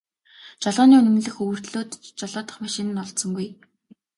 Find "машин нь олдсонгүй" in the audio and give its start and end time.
2.65-3.47